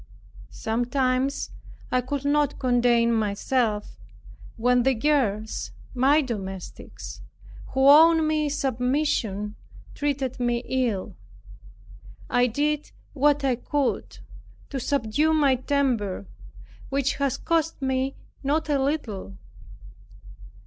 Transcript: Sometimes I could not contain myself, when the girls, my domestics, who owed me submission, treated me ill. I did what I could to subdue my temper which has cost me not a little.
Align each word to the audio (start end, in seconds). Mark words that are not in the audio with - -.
Sometimes 0.49 1.51
I 1.91 2.01
could 2.01 2.25
not 2.25 2.57
contain 2.57 3.13
myself, 3.13 3.99
when 4.57 4.81
the 4.81 4.95
girls, 4.95 5.73
my 5.93 6.23
domestics, 6.23 7.21
who 7.75 7.87
owed 7.87 8.23
me 8.25 8.49
submission, 8.49 9.57
treated 9.93 10.39
me 10.39 10.63
ill. 10.67 11.15
I 12.31 12.47
did 12.47 12.89
what 13.13 13.43
I 13.43 13.55
could 13.57 14.17
to 14.71 14.79
subdue 14.79 15.35
my 15.35 15.53
temper 15.57 16.25
which 16.89 17.17
has 17.17 17.37
cost 17.37 17.79
me 17.79 18.15
not 18.41 18.69
a 18.69 18.81
little. 18.83 19.37